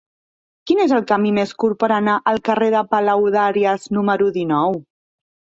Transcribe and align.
Quin 0.69 0.79
és 0.85 0.93
el 0.99 1.03
camí 1.11 1.33
més 1.35 1.51
curt 1.63 1.77
per 1.83 1.89
anar 1.99 2.17
al 2.33 2.41
carrer 2.49 2.71
de 2.77 2.81
Palaudàries 2.95 3.89
número 3.99 4.31
dinou? 4.39 4.83